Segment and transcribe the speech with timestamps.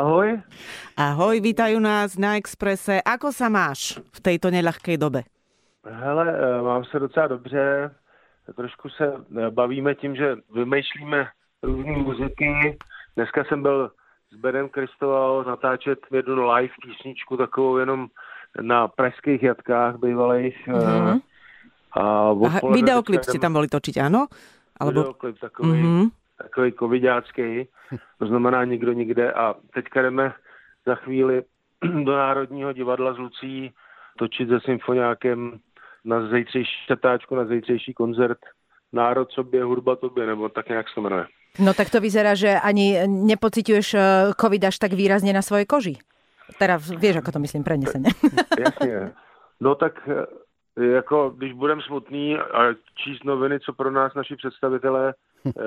[0.00, 0.40] Ahoj.
[0.96, 3.04] Ahoj, vítajú nás na Exprese.
[3.04, 5.28] Ako sa máš v tejto neľahkej dobe?
[5.84, 7.90] Hele, eh, mám se docela dobře.
[8.56, 11.28] Trošku se eh, bavíme tím, že vymýšlíme
[11.62, 12.78] různé muziky.
[13.16, 13.90] Dneska jsem byl
[14.32, 18.08] s Benem Kristoval natáčet jednu live písničku takovou jenom
[18.60, 20.56] na pražských jatkách bývalých.
[20.68, 21.20] Mm-hmm.
[21.92, 22.02] A
[22.46, 24.32] Aha, videoklip ste tam boli točiť, áno?
[24.80, 25.12] Alebo...
[25.12, 26.19] Videoklip takový, mm-hmm.
[26.42, 27.68] Takový covidácký,
[28.18, 29.32] to znamená nikdo nikde.
[29.32, 30.32] A teďka jdeme
[30.86, 31.42] za chvíli
[32.04, 33.72] do Národního divadla z Lucí
[34.18, 35.58] točit se symfoniákem
[36.04, 38.38] na zejtřejší šatáčku, na zejtřejší koncert
[38.92, 41.26] Národ sobě, hudba tobě, nebo tak nějak se to jmenuje.
[41.58, 44.02] No tak to vyzerá, že ani nepociťuješ eh,
[44.40, 45.94] covid až tak výrazne na svojej koži.
[46.58, 48.10] Teda vieš, ako to myslím prenesene.
[48.58, 49.14] Jasně.
[49.60, 50.26] No tak eh,
[50.84, 55.14] jako když budeme smutný a číst noviny, co pro nás naši představitelé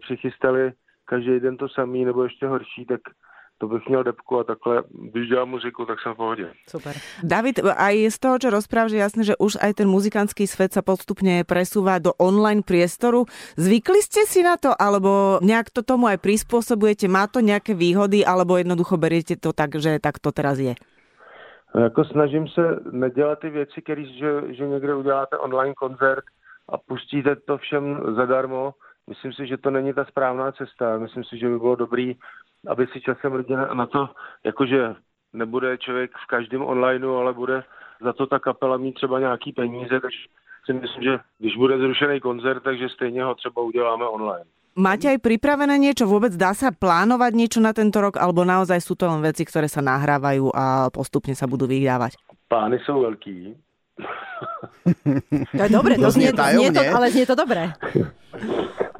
[0.00, 0.72] přichystali,
[1.04, 3.00] každý den to samý nebo ještě horší, tak
[3.58, 6.50] to bych měl depku a takhle, když dělám muziku, tak jsem v pohodě.
[6.68, 6.92] Super.
[7.22, 10.82] David, aj z toho, čo rozprávaš, je jasné, že už aj ten muzikantský svet sa
[10.82, 13.30] postupne presúva do online priestoru.
[13.54, 17.06] Zvykli ste si na to, alebo nejak to tomu aj prispôsobujete?
[17.06, 20.74] Má to nejaké výhody, alebo jednoducho beriete to tak, že tak to teraz je?
[21.74, 26.24] Jako snažím se nedělat ty věci, které, že, že někde uděláte online koncert
[26.68, 28.74] a pustíte to všem zadarmo.
[29.08, 30.98] Myslím si, že to není ta správná cesta.
[30.98, 32.16] Myslím si, že by bylo dobrý
[32.66, 34.08] aby si časem lidi na to,
[34.44, 34.94] jakože
[35.32, 37.64] nebude člověk v každém onlineu, ale bude
[38.00, 40.18] za to ta kapela mít třeba nějaký peníze, takže
[40.64, 44.44] si myslím, že když bude zrušený koncert, takže stejně ho třeba uděláme online.
[44.74, 46.02] Máte aj pripravené niečo?
[46.02, 48.18] Vôbec dá sa plánovať niečo na tento rok?
[48.18, 52.18] Alebo naozaj sú to len veci, ktoré sa nahrávajú a postupne sa budú vydávať?
[52.50, 53.54] Plány sú veľký.
[55.56, 57.72] To je dobre, to znie, znie to, ale znie to dobré.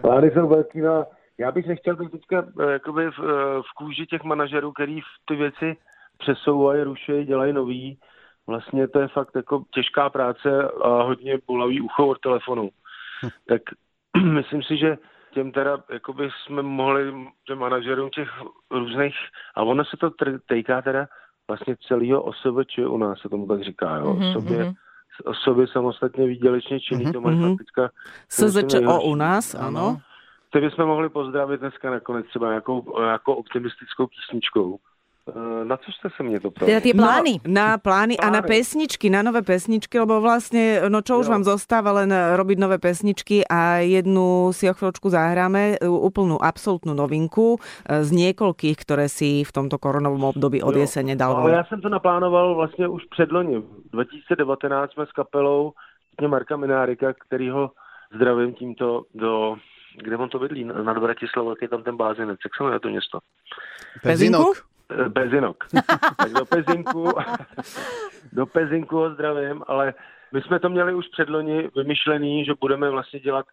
[0.01, 1.07] Plány jsou velký, no
[1.39, 5.37] já bych nechtěl být teďka eh, jakoby v, eh, v kůži těch manažerů, který ty
[5.37, 5.77] věci
[6.19, 7.99] přesouvají, ruší, dělají nový.
[8.47, 12.71] Vlastně to je fakt jako těžká práce a hodně bolavý ucho od telefonu.
[13.25, 13.29] Hm.
[13.49, 13.63] Tak
[14.33, 14.99] myslím si, že
[15.35, 17.13] těm teda, jakoby jsme mohli,
[17.49, 18.29] že manažerům těch
[18.71, 19.15] různých,
[19.55, 20.11] a ono se to
[20.49, 21.07] týká teda
[21.49, 24.33] vlastně celého OSVČ, u nás se tomu tak říká, jo, mm-hmm.
[24.33, 24.75] sobě, mhm.
[25.25, 27.13] Osoby samostatně výdělečně činný, mm-hmm.
[27.13, 27.57] to mají mm-hmm.
[27.59, 27.91] teďka...
[28.29, 30.01] SZČO u nás, ano
[30.55, 34.79] ty bychom mohli pozdravit dneska nakonec třeba nějakou, nějakou optimistickou písničkou.
[35.29, 36.69] Eh, na co jste se mě to ptali?
[36.69, 37.41] Teda tie plány.
[37.41, 41.33] No, na plány a na pesničky, na nové pesničky, lebo vlastne, no čo už jo.
[41.33, 47.57] vám zostáva, len robiť nové pesničky a jednu si o chvíľočku zahráme, úplnú absolútnu novinku
[47.57, 51.41] eh, z niekoľkých, ktoré si v tomto koronovom období od jesene dal.
[51.41, 53.63] Ale já jsem to naplánoval vlastně už předloni.
[53.93, 55.73] 2019 jsme s kapelou
[56.29, 57.71] Marka Minárika, kterýho
[58.15, 59.57] zdravím tímto do
[60.03, 63.19] kde on to bydlí, nad Bratislavou, je tam ten bázinec, jak se jmenuje to město?
[64.03, 64.74] Pezinok?
[65.13, 65.65] Pezinok.
[66.19, 67.13] tak do Pezinku,
[68.33, 69.95] do Pezinku ho zdravím, ale
[70.33, 73.47] my jsme to měli už předloni vymyšlený, že budeme vlastně dělat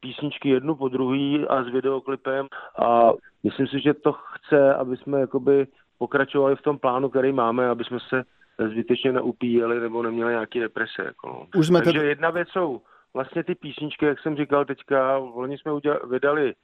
[0.00, 2.46] písničky jednu po druhý a s videoklipem
[2.78, 3.10] a
[3.42, 5.66] myslím si, že to chce, aby jsme jakoby
[5.98, 8.24] pokračovali v tom plánu, který máme, aby jsme se
[8.58, 11.02] zbytečně neupíjeli nebo neměli nějaký deprese.
[11.04, 11.60] Jako no.
[11.60, 12.04] Už jsme Takže to...
[12.04, 12.82] jedna věc jsou
[13.14, 16.54] vlastně ty písničky, jak jsem říkal teďka, oni jsme udělali, vydali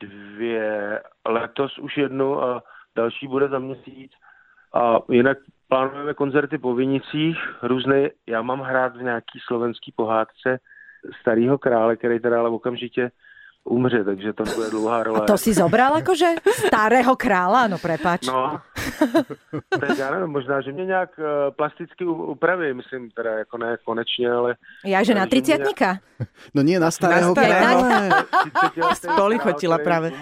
[0.00, 2.62] dvě, letos už jednu a
[2.96, 4.12] další bude za měsíc.
[4.74, 10.58] A jinak plánujeme koncerty po Vinicích, různé, já mám hrát v nějaký slovenský pohádce
[11.20, 13.10] starého krále, který teda ale okamžitě
[13.64, 15.20] umře, takže to bude dlouhá role.
[15.20, 16.26] A to si zobral jakože
[16.66, 18.26] starého krála, no prepač.
[18.26, 18.60] No,
[19.80, 21.24] tak já nevím, možná, že mě nějak uh,
[21.56, 24.56] plasticky upraví, myslím teda jako ne konečně, ale...
[24.84, 25.86] Já, že na triciatníka?
[25.86, 26.00] Nějak...
[26.54, 27.88] No nie, na starého na krála.
[29.16, 30.12] Polichotila práve.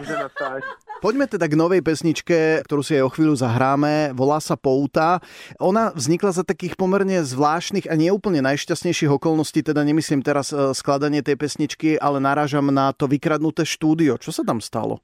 [0.99, 4.11] Poďme teda k novej pesničke, ktorú si aj o chvíľu zahráme.
[4.19, 5.23] Volá sa Pouta.
[5.63, 11.23] Ona vznikla za takých pomerne zvláštnych a neúplne najšťastnejších okolností, teda nemyslím teraz e, skladanie
[11.23, 14.19] tej pesničky, ale narážam na to vykradnuté štúdio.
[14.19, 14.99] Čo sa tam stalo?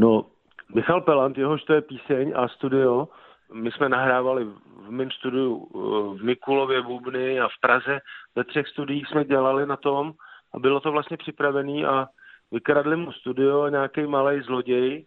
[0.00, 0.33] No,
[0.74, 3.08] Michal Pelant, jehož to je píseň a studio,
[3.52, 4.44] my jsme nahrávali
[4.76, 5.78] v mém studiu e,
[6.18, 8.00] v Mikulově, Bubny a v Praze.
[8.36, 10.12] Ve třech studiích jsme dělali na tom
[10.54, 12.06] a bylo to vlastně připravené a
[12.52, 15.06] vykradli mu studio a nějaký malý zloděj,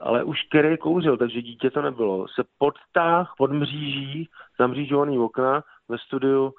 [0.00, 2.28] ale už který kouřil, takže dítě to nebylo.
[2.28, 4.28] Se podtáh pod mříží,
[4.58, 6.52] zamřížovaný okna ve studiu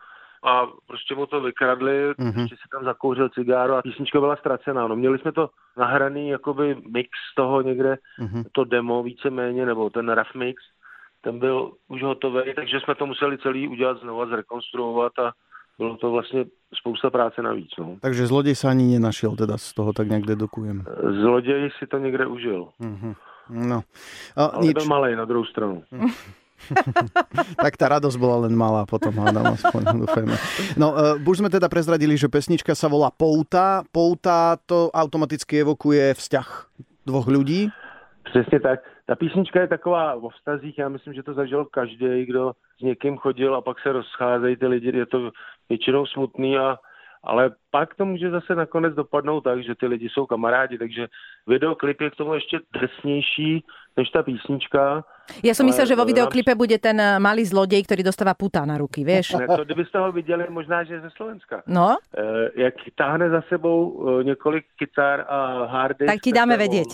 [0.43, 2.33] a prostě mu to vykradli, mm-hmm.
[2.33, 4.87] prostě si tam zakouřil cigáro a písnička byla ztracená.
[4.87, 8.43] No, měli jsme to nahraný jakoby mix toho někde, mm-hmm.
[8.51, 10.63] to demo víceméně, nebo ten rough mix,
[11.21, 15.31] ten byl už hotový, takže jsme to museli celý udělat znovu, zrekonstruovat a
[15.79, 17.69] bylo to vlastně spousta práce navíc.
[17.79, 17.97] No.
[18.01, 20.83] Takže zloděj se ani nenašel, teda z toho tak nějak dedukujem.
[21.21, 22.67] Zloděj si to někde užil.
[22.81, 23.15] Mm-hmm.
[23.49, 23.81] No.
[24.35, 24.73] Ale nič.
[24.73, 25.83] byl malý na druhou stranu.
[27.63, 30.35] Tak tá radosť bola len malá potom, hádam aspoň, dúfajme.
[30.75, 33.83] No, uh, už sme teda prezradili, že pesnička sa volá Pouta.
[33.93, 36.47] Pouta to automaticky evokuje vzťah
[37.07, 37.71] dvoch ľudí.
[38.23, 38.79] Přesně tak.
[39.05, 43.17] Ta písnička je taková o vztazích, já myslím, že to zažil každý, kdo s někým
[43.17, 45.31] chodil a pak se rozcházejí ty lidi, je to
[45.69, 46.77] většinou smutný a
[47.27, 51.07] ale pak to může zase nakonec dopadnout tak, že ty lidi jsou kamarádi, takže
[51.47, 53.63] videoklip je k tomu ještě drsnější
[53.97, 55.03] než ta písnička.
[55.43, 58.77] Já jsem myslel, že vo videoklipe bude ten eh, malý zlodej, který dostává puta na
[58.77, 59.33] ruky, víš?
[59.33, 61.63] Ne, to kdybyste ho viděli, možná, že ze Slovenska.
[61.67, 61.97] No?
[62.17, 66.05] E, jak táhne za sebou eh, několik kytar a hardy.
[66.05, 66.87] Tak ti dáme vědět.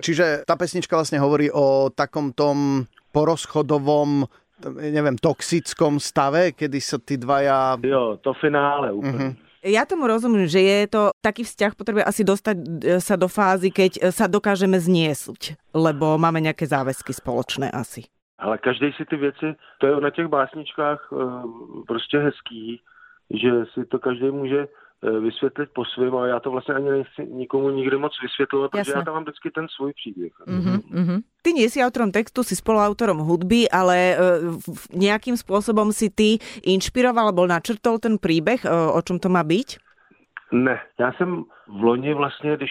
[0.00, 4.24] Čiže ta pesnička vlastně hovorí o takom tom porozchodovom
[4.62, 7.78] neviem, toxickom stave, kedy sa tí dvaja...
[7.82, 9.34] Jo, to finále úplne.
[9.34, 9.42] Uh-huh.
[9.64, 12.64] Ja tomu rozumiem, že je to taký vzťah potrebuje asi dostať e,
[13.00, 18.04] sa do fázy, keď e, sa dokážeme zniesť, lebo máme nejaké záväzky spoločné asi.
[18.36, 21.16] Ale každý si ty věci, to je na těch básničkách e,
[21.88, 22.80] prostě hezký,
[23.32, 24.68] že si to každý může Eh,
[25.20, 29.02] vysvětlit po svém, ale já to vlastně ani nechci nikomu nikdy moc vysvětlovat, protože já
[29.02, 30.32] tam mám vždycky ten svůj příběh.
[30.46, 31.18] Mm-hmm, mm-hmm.
[31.42, 34.56] Ty nie si autorom textu, si spoluautorom hudby, ale uh,
[34.96, 39.76] nejakým spôsobom si ty inšpiroval, alebo načrtol ten príbeh, uh, o čom to má byť?
[40.52, 42.70] Ne, já jsem v loni vlastně, když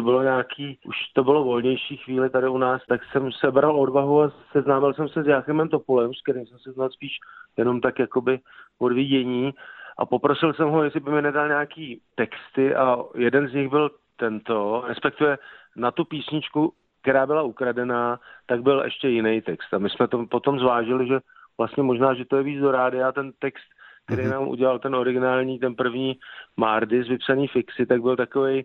[0.00, 4.32] bylo nějaký, už to bylo volnější chvíli tady u nás, tak jsem sebral odvahu a
[4.52, 7.12] seznámil jsem se s Jáchymem Topolem, s kterým jsem se znal spíš
[7.56, 8.38] jenom tak jakoby
[8.78, 9.52] od vidění
[9.98, 13.90] a poprosil jsem ho, jestli by mi nedal nějaký texty a jeden z nich byl
[14.16, 15.38] tento, respektive
[15.76, 16.72] na tu písničku,
[17.02, 19.74] která byla ukradená, tak byl ještě jiný text.
[19.74, 21.18] A my jsme to potom zvážili, že
[21.58, 23.64] vlastně možná, že to je víc do rádia, ten text,
[24.06, 24.30] který mm-hmm.
[24.30, 26.18] nám udělal ten originální, ten první
[26.56, 28.64] Mardis, vypsaný fixy, tak byl takový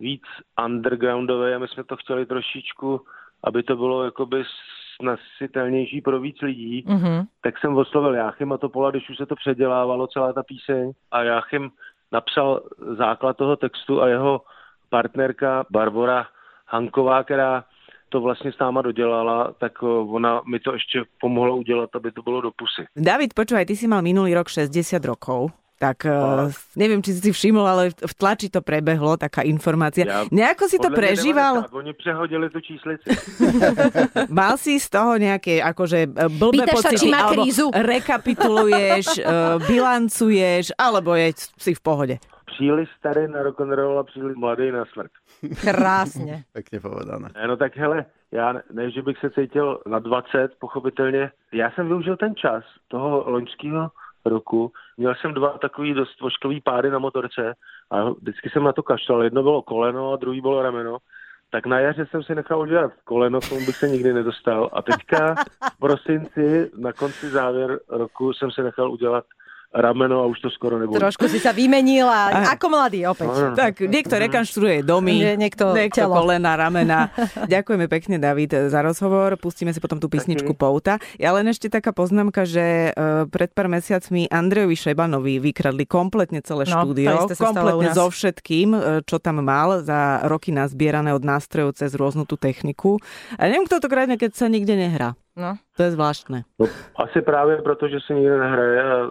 [0.00, 0.22] víc
[0.64, 3.00] undergroundový a my jsme to chtěli trošičku,
[3.44, 4.44] aby to bylo jakoby
[5.02, 7.26] nasitelnější pro víc lidí, mm-hmm.
[7.42, 10.92] tak jsem oslovil Jáchyma Topola, když už se to předělávalo, celá ta píseň.
[11.10, 11.70] A Jáchym
[12.12, 12.60] napsal
[12.98, 14.40] základ toho textu a jeho
[14.88, 16.26] partnerka Barbara
[16.66, 17.64] Hanková, která
[18.08, 22.40] to vlastně s náma dodělala, tak ona mi to ještě pomohla udělat, aby to bylo
[22.40, 22.86] do pusy.
[22.96, 27.64] David, počúvaj, ty si mal minulý rok 60 rokov tak uh, neviem, či si všimol,
[27.64, 30.04] ale v tlači to prebehlo, taká informácia.
[30.04, 31.72] Ja, Nejako si to prežíval?
[31.72, 33.08] Oni prehodili tú číslici.
[34.28, 37.72] Mal si z toho nejaké akože e, blbé Pýtaš pocity, sa, či má krízu?
[37.72, 42.14] rekapituluješ, uh, bilancuješ, alebo je si v pohode?
[42.44, 45.10] Příliš starý na rock'n'roll a příliš mladý na smrt.
[45.64, 46.44] Krásně.
[46.52, 47.28] Pěkně povedané.
[47.46, 51.30] No tak hele, já ne, že bych se cítil na 20, pochopitelně.
[51.52, 53.88] Já jsem využil ten čas toho loňského
[54.24, 54.72] roku.
[54.96, 57.54] Měl jsem dva takový dost vošklový pády na motorce
[57.90, 59.22] a vždycky jsem na to kašlal.
[59.22, 60.98] Jedno bylo koleno a druhý bylo rameno.
[61.50, 64.70] Tak na jaře jsem si nechal udělat koleno, k tomu bych se nikdy nedostal.
[64.72, 65.34] A teďka
[65.74, 69.24] v prosinci, na konci závěr roku, jsem si nechal udělat
[69.70, 70.98] rameno a už to skoro nebude.
[70.98, 73.30] Trošku si sa vymenil a, a ako mladý opäť.
[73.30, 73.54] No.
[73.54, 76.18] Tak niekto rekonštruuje domy, Nie, niekto, niekto telo.
[76.18, 77.14] kolena, ramena.
[77.54, 79.38] Ďakujeme pekne, David, za rozhovor.
[79.38, 80.98] Pustíme si potom tú písničku Pouta.
[81.22, 86.66] Ja len ešte taká poznámka, že uh, pred pár mesiacmi Andrejovi Šebanovi vykradli kompletne celé
[86.66, 87.30] no, štúdio.
[87.30, 92.34] Kompletne so všetkým, e, čo tam mal za roky nazbierané od nástrojov cez rôznu tú
[92.34, 92.98] techniku.
[93.38, 95.14] A neviem, kto to kradne, keď sa nikde nehrá.
[95.36, 95.54] No.
[95.76, 96.42] To je zvláštne.
[96.58, 96.66] No,
[96.96, 99.10] asi právě proto, že se nikde nehraje a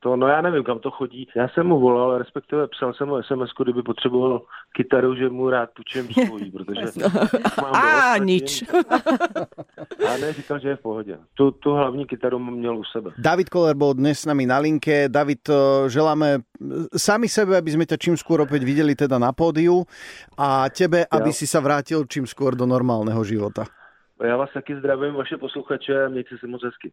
[0.00, 1.28] to, no já nevím, kam to chodí.
[1.36, 4.42] Já jsem mu volal, respektive psal jsem mu SMS, kdyby potřeboval
[4.76, 6.82] kytaru, že mu rád tučem svojí, protože
[7.62, 8.64] mám A nič.
[10.08, 11.18] A ne, říkal, že je v pohodě.
[11.34, 13.10] Tu, tu hlavní kytaru měl u sebe.
[13.18, 15.08] David Koller byl dnes s nami na linke.
[15.08, 16.38] David, eh, želáme
[16.96, 19.82] sami sebe, aby sme ťa čím skôr opäť videli teda na pódiu
[20.38, 21.36] a tebe, aby ja.
[21.36, 23.66] si sa vrátil čím skôr do normálneho života.
[24.24, 26.92] Já vás taky zdravím, vaše posluchače, mějte se moc hezky.